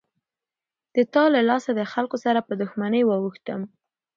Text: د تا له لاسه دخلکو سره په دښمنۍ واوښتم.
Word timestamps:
د 0.95 0.97
تا 1.13 1.23
له 1.33 1.41
لاسه 1.49 1.69
دخلکو 1.81 2.17
سره 2.25 2.39
په 2.47 2.53
دښمنۍ 2.61 3.01
واوښتم. 3.05 3.61